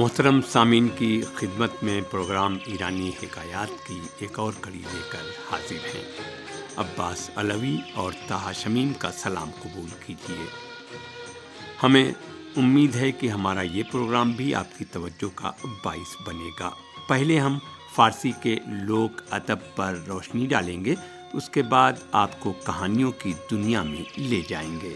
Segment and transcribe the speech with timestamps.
[0.00, 5.96] محترم سامعین کی خدمت میں پروگرام ایرانی حکایات کی ایک اور کڑی لے کر حاضر
[5.96, 6.04] ہیں۔
[6.76, 10.44] عباس علوی اور طاہا شمیم کا سلام قبول کیجیے۔
[11.82, 12.12] ہمیں
[12.56, 15.50] امید ہے کہ ہمارا یہ پروگرام بھی آپ کی توجہ کا
[15.84, 16.70] باعث بنے گا۔
[17.08, 17.58] پہلے ہم
[17.94, 20.94] فارسی کے لوک ادب پر روشنی ڈالیں گے،
[21.32, 24.94] اس کے بعد آپ کو کہانیوں کی دنیا میں لے جائیں گے۔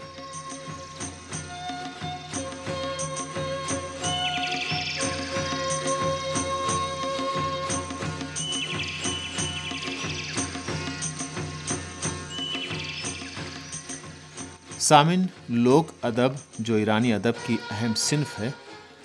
[14.85, 18.51] سامن لوک ادب جو ایرانی ادب کی اہم صنف ہے،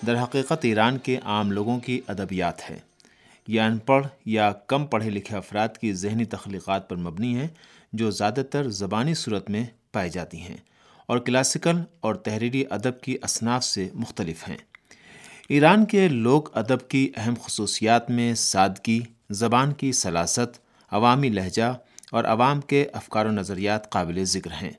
[0.07, 2.79] در حقیقت ایران کے عام لوگوں کی ادبیات ہے
[3.47, 7.47] یہ ان پڑھ یا کم پڑھے لکھے افراد کی ذہنی تخلیقات پر مبنی ہے
[7.93, 10.57] جو زیادہ تر زبانی صورت میں پائی جاتی ہیں
[11.07, 14.57] اور کلاسیکل اور تحریری ادب کی اصناف سے مختلف ہیں۔
[15.49, 20.59] ایران کے لوک ادب کی اہم خصوصیات میں سادگی، زبان کی سلاست،
[20.91, 21.77] عوامی لہجہ
[22.11, 24.71] اور عوام کے افکار و نظریات قابل ذکر ہیں۔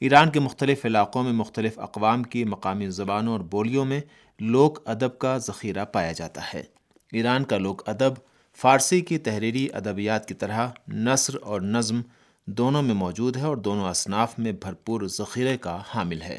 [0.00, 4.00] ایران کے مختلف علاقوں میں مختلف اقوام کی مقامی زبانوں اور بولیوں میں
[4.40, 6.62] لوک ادب کا ذخیرہ پایا جاتا ہے۔
[7.12, 8.12] ایران کا لوک ادب
[8.56, 12.00] فارسی کی تحریری ادبیات کی طرح نثر اور نظم
[12.46, 16.38] دونوں میں موجود ہے اور دونوں اصناف میں بھرپور ذخیرے کا حامل ہے۔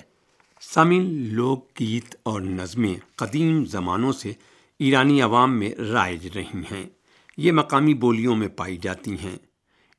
[0.62, 4.32] سامن لوک گیت اور نظمیں قدیم زمانوں سے
[4.80, 6.90] ایرانی عوام میں رائج رہی ہیں۔
[7.38, 9.38] یہ مقامی بولیوں میں پائی جاتی ہیں۔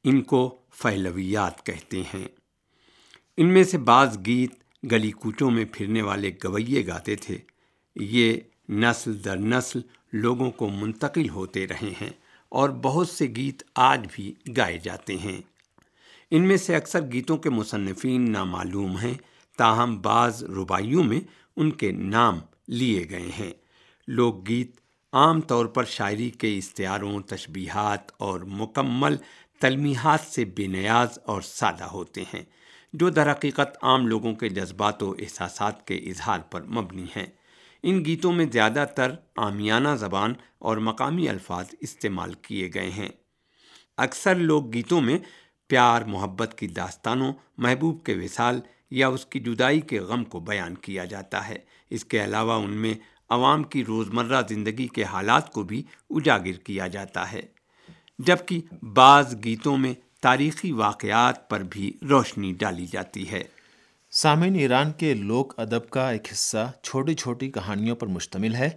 [0.05, 2.42] ان کو فہلویات کہتے ہیں۔
[3.37, 4.55] ان میں سے بعض گیت
[4.93, 7.39] گلی کوچوں میں پھرنے والے گویے گاتے تھے۔
[7.97, 8.35] یہ
[8.69, 9.81] نسل در نسل
[10.13, 12.11] لوگوں کو منتقل ہوتے رہے ہیں
[12.49, 15.43] اور بہت سے گیت آج بھی گائے جاتے ہیں۔
[16.31, 19.15] ان میں سے اکثر گیتوں کے مصنفین نامعلوم ہیں۔
[19.59, 21.21] تاہم بعض ربائیوں میں
[21.57, 22.39] ان کے نام
[22.69, 23.53] لیے گئے ہیں۔
[24.09, 24.71] لوک گیت
[25.13, 29.17] عام طور پر شاعری کے اشتہاروں، تشبیہات اور مکمل
[29.61, 32.43] تلمیحات سے بے نیاز اور سادہ ہوتے ہیں۔
[32.93, 37.27] جو در حقیقت عام لوگوں کے جذبات و احساسات کے اظہار پر مبنی ہیں۔
[37.83, 43.09] ان گیتوں میں زیادہ تر آمیانہ زبان اور مقامی الفاظ استعمال کیے گئے ہیں۔
[43.97, 45.19] اکثر لوک گیتوں میں
[45.69, 48.61] پیار، محبت کی داستانوں، محبوب کے وصال
[48.91, 51.57] یا اس کی جدائی کے غم کو بیان کیا جاتا ہے۔
[51.91, 52.95] اس کے علاوہ ان میں
[53.29, 57.43] عوام کی روزمرہ زندگی کے حالات کو بھی اجاگر کیا جاتا ہے۔
[58.19, 63.45] جبکہ بعض گیتوں میں تاریخی واقعات پر بھی روشنی ڈالی جاتی ہے۔
[64.11, 68.71] سامعین، ایران کے لوک ادب کا ایک حصہ چھوٹی چھوٹی کہانیوں پر مشتمل ہے،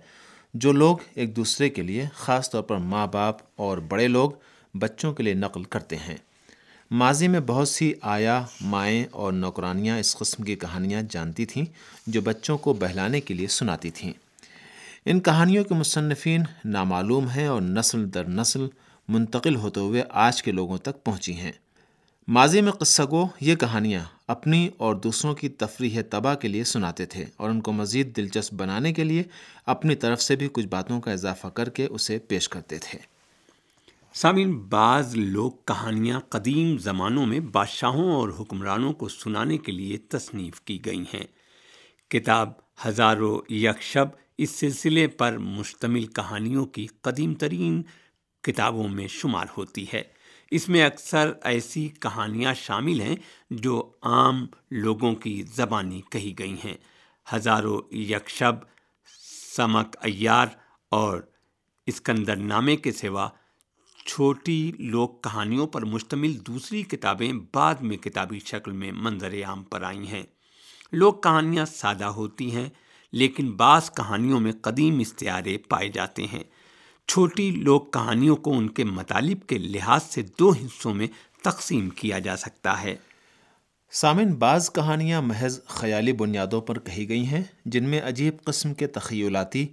[0.54, 4.32] جو لوگ ایک دوسرے کے لیے خاص طور پر ماں باپ اور بڑے لوگ
[4.74, 6.16] بچوں کے لیے نقل کرتے ہیں۔
[6.92, 11.66] ماضی میں بہت سی آیا، مائیں اور نوکرانیاں اس قسم کی کہانیاں جانتی تھیں،
[12.08, 14.14] جو بچوں کو بہلانے کے لیے سناتی تھیں۔
[15.06, 18.68] ان کہانیوں کے مصنفین نامعلوم ہیں اور نسل در نسل
[19.08, 21.52] منتقل ہوتے ہوئے آج کے لوگوں تک پہنچی ہیں۔
[22.28, 27.06] ماضی میں قصہ گو یہ کہانیاں اپنی اور دوسروں کی تفریح تباہ کے لیے سناتے
[27.06, 29.24] تھے اور ان کو مزید دلچسپ بنانے کے لیے
[29.66, 33.00] اپنی طرف سے بھی کچھ باتوں کا اضافہ کر کے اسے پیش کرتے تھے۔
[34.14, 40.62] سامعین، بعض لوگ کہانیاں قدیم زمانوں میں بادشاہوں اور حکمرانوں کو سنانے کے لیے تصنیف
[40.62, 41.28] کی گئی ہیں۔
[42.10, 42.50] کتاب
[42.88, 44.08] ہزاروں یکشب
[44.38, 47.84] اس سلسلے پر مشتمل کہانیوں کی قدیم ترین
[48.46, 50.04] کتابوں میں شمار ہوتی ہے۔
[50.52, 53.16] اس میں اکثر ایسی کہانیاں شامل ہیں
[53.50, 56.78] جو عام لوگوں کی زبانی کہی گئی ہیں۔
[57.34, 58.56] ہزاروں یکشب،
[59.56, 60.48] سمک ایار
[60.90, 61.22] اور
[61.86, 63.30] اسکندر نامے کے سوا
[64.06, 69.82] چھوٹی لوک کہانیوں پر مشتمل دوسری کتابیں بعد میں کتابی شکل میں منظر عام پر
[69.82, 70.24] آئی ہیں۔
[70.92, 72.70] لوک کہانیاں سادہ ہوتی ہیں،
[73.12, 76.44] لیکن بعض کہانیوں میں قدیم استعارے پائے جاتے ہیں۔
[77.08, 81.08] چھوٹی لوک کہانیوں کو ان کے مطالب کے لحاظ سے دو حصوں میں
[81.44, 82.96] تقسیم کیا جا سکتا ہے۔
[83.92, 88.88] سامن بعض کہانیاں محض خیالی بنیادوں پر کہی گئی ہیں، جن میں عجیب قسم کے
[88.88, 89.68] تخیلاتی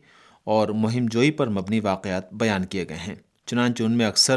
[0.45, 3.15] اور مہم جوئی پر مبنی واقعات بیان کیے گئے ہیں۔
[3.47, 4.37] چنانچہ ان میں اکثر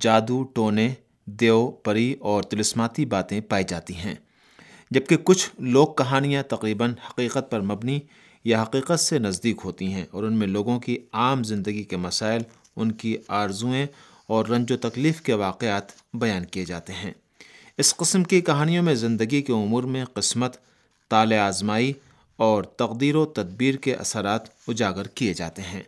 [0.00, 0.94] جادو، ٹونے،
[1.26, 4.14] دیو، پری اور تلسماتی باتیں پائی جاتی ہیں،
[4.90, 8.00] جبکہ کچھ لوک کہانیاں تقریباً حقیقت پر مبنی
[8.44, 12.42] یا حقیقت سے نزدیک ہوتی ہیں اور ان میں لوگوں کی عام زندگی کے مسائل،
[12.76, 13.86] ان کی آرزوئیں
[14.26, 15.82] اور رنج و تکلیف کے واقعات
[16.14, 17.12] بیان کیے جاتے ہیں۔
[17.78, 20.56] اس قسم کی کہانیوں میں زندگی کے امور میں قسمت،
[21.08, 21.92] تال آزمائی
[22.36, 25.82] اور تقدیر و تدبیر کے اثرات اجاگر کیے جاتے ہیں۔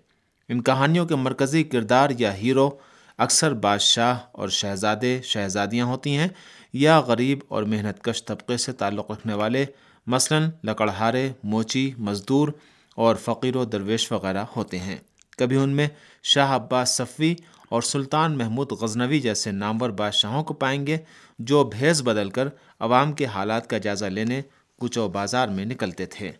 [0.48, 2.70] ان کہانیوں کے مرکزی کردار یا ہیرو
[3.18, 6.28] اکثر بادشاہ اور شہزادے، شہزادیاں ہوتی ہیں
[6.72, 9.64] یا غریب اور محنت کش طبقے سے تعلق رکھنے والے
[10.06, 12.48] مثلا لکڑہارے، موچی، مزدور
[12.96, 14.96] اور فقیر و درویش وغیرہ ہوتے ہیں۔
[15.38, 15.88] کبھی ان میں
[16.22, 17.34] شاہ عباس صفوی
[17.68, 20.96] اور سلطان محمود غزنوی جیسے نامور بادشاہوں کو پائیں گے،
[21.38, 22.48] جو بھیس بدل کر
[22.80, 24.42] عوام کے حالات کا جائزہ لینے
[24.78, 26.32] کچھ و بازار میں نکلتے تھے۔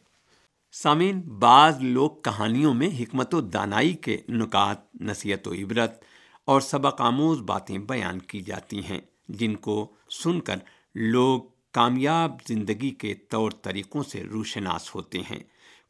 [0.73, 6.03] سامعین، بعض لوگ کہانیوں میں حکمت و دانائی کے نکات، نصیحت و عبرت
[6.45, 10.57] اور سبق آموز باتیں بیان کی جاتی ہیں، جن کو سن کر
[10.95, 11.41] لوگ
[11.73, 15.39] کامیاب زندگی کے طور طریقوں سے روشناس ہوتے ہیں۔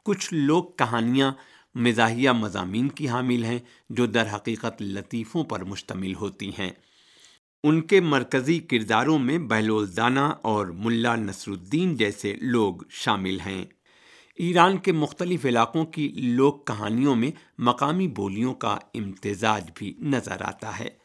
[0.05, 1.31] کچھ لوگ کہانیاں
[1.75, 3.59] مزاحیہ مضامین کی حامل ہیں
[3.89, 6.71] جو در حقیقت لطیفوں پر مشتمل ہوتی ہیں۔
[7.63, 13.65] ان کے مرکزی کرداروں میں بہلول دانا اور ملا نصر الدین جیسے لوگ شامل ہیں۔
[14.35, 20.79] ایران کے مختلف علاقوں کی لوک کہانیوں میں مقامی بولیوں کا امتزاج بھی نظر آتا
[20.79, 21.02] ہے۔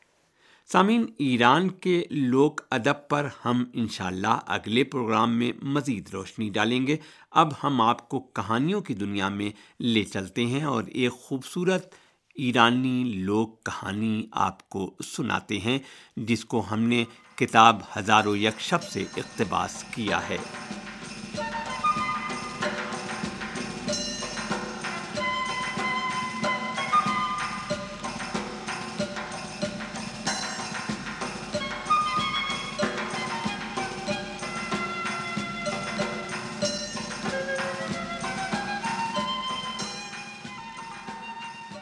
[0.72, 6.96] سامعین، ایران کے لوک ادب پر ہم انشاءاللہ اگلے پروگرام میں مزید روشنی ڈالیں گے۔
[7.30, 9.50] اب ہم آپ کو کہانیوں کی دنیا میں
[9.80, 11.94] لے چلتے ہیں اور ایک خوبصورت
[12.34, 15.78] ایرانی لوک کہانی آپ کو سناتے ہیں،
[16.16, 17.04] جس کو ہم نے
[17.34, 20.38] کتاب ہزار و یک شب سے اقتباس کیا ہے۔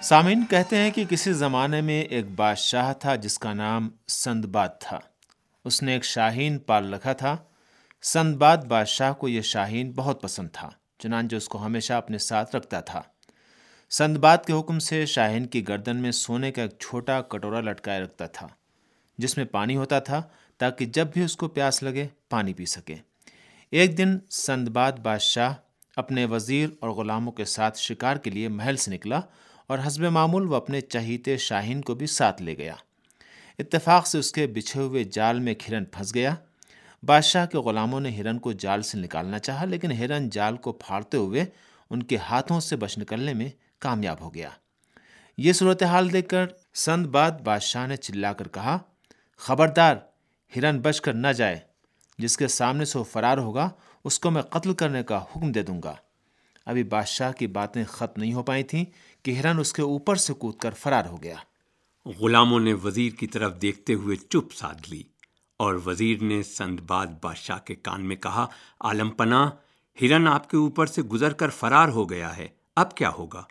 [0.06, 4.98] سامعین، کہتے ہیں کہ کسی زمانے میں ایک بادشاہ تھا جس کا نام سندباد تھا۔
[5.64, 7.36] اس نے ایک شاہین پال رکھا تھا۔
[8.02, 12.80] سندباد بادشاہ کو یہ شاہین بہت پسند تھا، چنانچہ اس کو ہمیشہ اپنے ساتھ رکھتا
[12.80, 13.02] تھا۔
[13.90, 18.26] سندباد کے حکم سے شاہین کی گردن میں سونے کا ایک چھوٹا کٹورا لٹکائے رکھتا
[18.26, 18.46] تھا،
[19.18, 20.22] جس میں پانی ہوتا تھا
[20.58, 22.96] تاکہ جب بھی اس کو پیاس لگے پانی پی سکے۔
[23.70, 25.54] ایک دن سندباد بادشاہ
[25.96, 29.20] اپنے وزیر اور غلاموں کے ساتھ شکار کے لیے محل سے نکلا
[29.66, 32.74] اور حسب معمول وہ اپنے چہیتے شاہین کو بھی ساتھ لے گیا۔
[33.58, 36.34] اتفاق سے اس کے بچھے ہوئے جال میں ہرن پھنس گیا۔
[37.02, 41.16] بادشاہ کے غلاموں نے ہرن کو جال سے نکالنا چاہا، لیکن ہرن جال کو پھاڑتے
[41.16, 41.44] ہوئے
[41.90, 43.48] ان کے ہاتھوں سے بچ نکلنے میں
[43.78, 44.48] کامیاب ہو گیا۔
[45.38, 48.78] یہ صورتحال دیکھ کر سند بعد بادشاہ نے چلا کر کہا،
[49.36, 49.96] خبردار،
[50.56, 51.58] ہرن بچ کر نہ جائے،
[52.18, 53.68] جس کے سامنے سے وہ فرار ہوگا،
[54.04, 55.94] اس کو میں قتل کرنے کا حکم دے دوں گا۔
[56.66, 58.84] ابھی بادشاہ کی باتیں ختم نہیں ہو پائی تھیں
[59.22, 61.36] کہ ہرن اس کے اوپر سے کود کر فرار ہو گیا۔
[62.20, 65.02] غلاموں نے وزیر کی طرف دیکھتے ہوئے چپ سادھ لی
[65.56, 68.46] اور وزیر نے سند باد بادشاہ کے کان میں کہا،
[68.80, 69.50] عالم پناہ،
[70.00, 73.42] ہرن آپ کے اوپر سے گزر کر فرار ہو گیا ہے، اب کیا ہوگا؟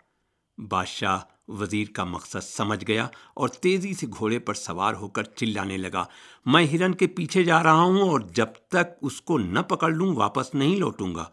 [0.58, 1.18] بادشاہ
[1.48, 6.04] وزیر کا مقصد سمجھ گیا اور تیزی سے گھوڑے پر سوار ہو کر چلانے لگا۔
[6.46, 10.14] میں ہرن کے پیچھے جا رہا ہوں اور جب تک اس کو نہ پکڑ لوں،
[10.16, 11.24] واپس نہیں لوٹوں گا۔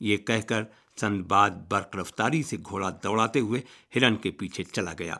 [0.00, 0.62] یہ کہہ کر
[1.00, 3.60] سند بعد برق رفتاری سے گھوڑا دوڑاتے ہوئے
[3.96, 5.16] ہرن کے پیچھے چلا گیا۔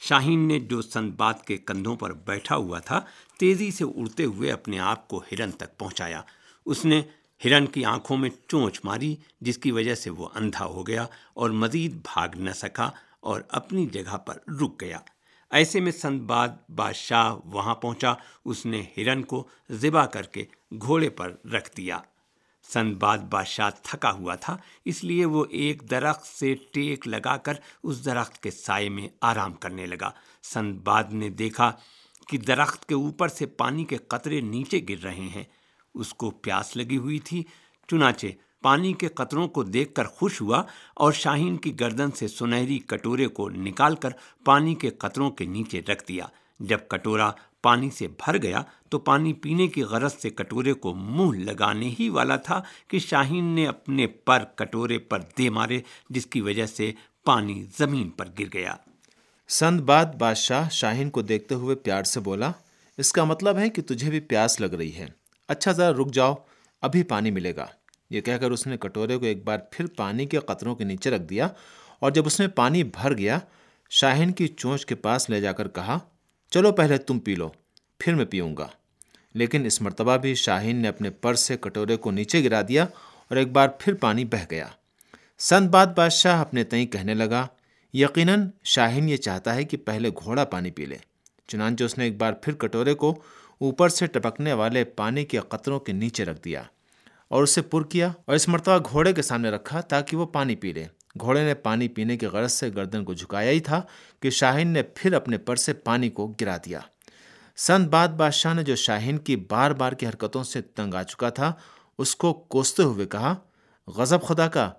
[0.00, 3.00] شاہین نے جو سند باد کے کندھوں پر بیٹھا ہوا تھا،
[3.38, 6.22] تیزی سے اڑتے ہوئے اپنے آپ کو ہرن تک پہنچایا۔
[6.66, 7.02] اس نے
[7.44, 11.50] ہرن کی آنکھوں میں چونچ ماری، جس کی وجہ سے وہ اندھا ہو گیا اور
[11.50, 12.90] مزید بھاگ نہ سکا
[13.20, 14.98] اور اپنی جگہ پر رک گیا۔
[15.50, 20.44] ایسے میں سند باد بادشاہ وہاں پہنچا، اس نے ہرن کو ذبح کر کے
[20.80, 21.98] گھوڑے پر رکھ دیا۔
[22.72, 27.54] سند بعد بادشاہ تھکا ہوا تھا، اس لیے وہ ایک درخت سے ٹیک لگا کر
[27.82, 30.10] اس درخت کے سائے میں آرام کرنے لگا۔
[30.42, 31.72] سند بعد نے دیکھا
[32.28, 35.44] کہ درخت کے اوپر سے پانی کے قطرے نیچے گر رہے ہیں۔
[35.94, 37.42] اس کو پیاس لگی ہوئی تھی،
[37.88, 38.26] چنانچہ
[38.62, 40.62] پانی کے قطروں کو دیکھ کر خوش ہوا
[40.94, 44.10] اور شاہین کی گردن سے سنہری کٹورے کو نکال کر
[44.44, 46.26] پانی کے قطروں کے نیچے رکھ دیا۔
[46.60, 47.30] جب کٹورا
[47.62, 52.08] پانی سے بھر گیا تو پانی پینے کی غرض سے کٹورے کو منہ لگانے ہی
[52.08, 56.92] والا تھا کہ شاہین نے اپنے پر کٹورے پر دے مارے، جس کی وجہ سے
[57.24, 58.74] پانی زمین پر گر گیا۔
[59.48, 62.52] سند بعد بادشاہ شاہین کو دیکھتے ہوئے پیار سے بولا،
[62.96, 65.06] اس کا مطلب ہے کہ تجھے بھی پیاس لگ رہی ہے۔
[65.48, 66.34] اچھا ذرا رک جاؤ،
[66.80, 67.66] ابھی پانی ملے گا۔
[68.10, 71.10] یہ کہہ کر اس نے کٹورے کو ایک بار پھر پانی کے قطروں کے نیچے
[71.10, 71.48] رکھ دیا
[71.98, 73.38] اور جب اس میں پانی بھر گیا،
[73.90, 75.98] شاہین کی چونچ کے پاس لے جا کر کہا
[76.50, 77.48] چلو پہلے تم پی لو،
[77.98, 78.68] پھر میں پیوں گا۔
[79.34, 82.82] لیکن اس مرتبہ بھی شاہین نے اپنے پر سے کٹورے کو نیچے گرا دیا
[83.28, 84.66] اور ایک بار پھر پانی بہہ گیا۔
[85.38, 87.46] سند باد بادشاہ اپنے تئیں کہنے لگا،
[87.92, 90.96] یقیناً شاہین یہ چاہتا ہے کہ پہلے گھوڑا پانی پی لے۔
[91.48, 93.22] چنانچہ اس نے ایک بار پھر کٹورے کو
[93.58, 96.62] اوپر سے ٹپکنے والے پانی کے قطروں کے نیچے رکھ دیا
[97.28, 100.72] اور اسے پر کیا اور اس مرتبہ گھوڑے کے سامنے رکھا تاکہ وہ پانی پی
[100.72, 100.84] لے۔
[101.20, 103.82] گھوڑے نے پانی پینے کی غرض سے گردن کو جھکایا ہی تھا
[104.20, 106.80] کہ شاہین نے پھر اپنے پر سے پانی کو گرا دیا۔
[107.56, 111.30] سند بعد بادشاہ نے جو شاہین کی بار بار کی حرکتوں سے تنگ آ چکا
[111.30, 111.52] تھا،
[111.98, 113.34] اس کو کوستے ہوئے کہا،
[113.86, 114.70] غضب خدا کا،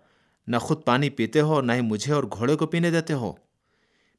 [0.48, 3.34] نہ خود پانی پیتے ہو اور نہ ہی مجھے اور گھوڑے کو پینے دیتے ہو۔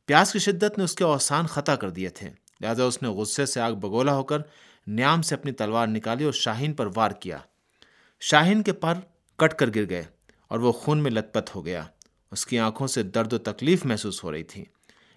[0.07, 3.47] پیاس کی شدت نے اس کے اوسان خطا کر دیے تھے۔ لہٰذا اس نے غصے
[3.47, 4.38] سے آگ بگولا ہو کر
[4.87, 7.38] نیام سے اپنی تلوار نکالی اور شاہین پر وار کیا۔
[8.21, 8.95] شاہین کے پر
[9.37, 10.02] کٹ کر گر گئے
[10.49, 11.85] اور وہ خون میں لت پت ہو گیا۔
[12.32, 14.64] اس کی آنکھوں سے درد و تکلیف محسوس ہو رہی تھی۔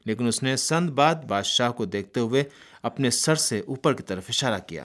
[0.05, 2.43] لیکن اس نے سند بعد بادشاہ کو دیکھتے ہوئے
[2.84, 4.84] اپنے سر سے اوپر کی طرف اشارہ کیا۔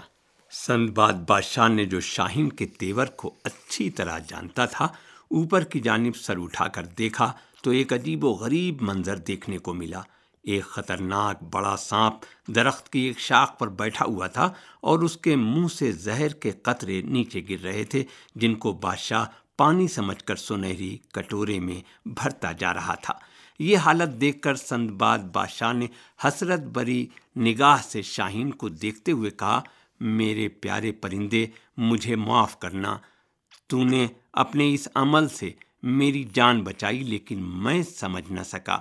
[0.51, 4.85] سند بعد بادشاہ نے جو شاہین کے تیور کو اچھی طرح جانتا تھا،
[5.31, 7.33] اوپر کی جانب سر اٹھا کر دیکھا
[7.63, 10.01] تو ایک عجیب و غریب منظر دیکھنے کو ملا۔
[10.43, 12.15] ایک خطرناک بڑا سانپ
[12.51, 16.51] درخت کی ایک شاخ پر بیٹھا ہوا تھا اور اس کے منہ سے زہر کے
[16.51, 18.05] قطرے نیچے گر رہے تھے،
[18.35, 19.25] جن کو بادشاہ
[19.59, 23.15] پانی سمجھ کر سنہری کٹورے میں بھرتا جا رہا تھا۔
[23.59, 25.87] یہ حالت دیکھ کر سند بعد بادشاہ نے
[26.25, 29.61] حسرت بری نگاہ سے شاہین کو دیکھتے ہوئے کہا،
[30.01, 31.47] میرے پیارے پرندے،
[31.77, 32.99] مجھے معاف کرنا۔
[33.67, 35.51] تو نے اپنے اس عمل سے
[35.83, 38.79] میری جان بچائی، لیکن میں سمجھ نہ سکا۔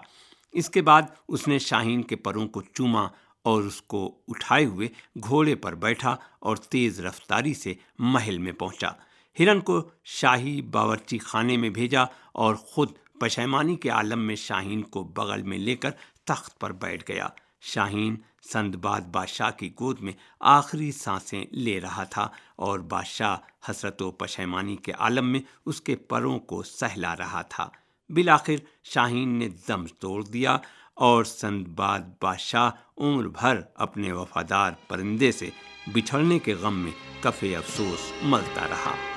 [0.52, 3.08] اس کے بعد اس نے شاہین کے پروں کو چوما
[3.44, 4.88] اور اس کو اٹھائے ہوئے
[5.24, 8.90] گھوڑے پر بیٹھا اور تیز رفتاری سے محل میں پہنچا۔
[9.40, 12.02] ہرن کو شاہی باورچی خانے میں بھیجا
[12.32, 15.92] اور خود پشیمانی کے عالم میں شاہین کو بغل میں لے کر
[16.26, 17.28] تخت پر بیٹھ گیا۔
[17.62, 18.16] شاہین
[18.54, 23.38] سند بعد بادشاہ کی گود میں آخری سانسیں لے رہا تھا اور بادشاہ
[23.70, 27.70] حسرت و پشیمانی کے عالم میں اس کے پروں کو سہلا رہا تھا۔
[28.10, 30.58] بالآخر شاہین نے دم توڑ دیا
[30.94, 35.50] اور سند بعد بادشاہ عمر بھر اپنے وفادار پرندے سے
[35.94, 36.92] بچھڑنے کے غم میں
[37.22, 39.17] کفے افسوس ملتا رہا۔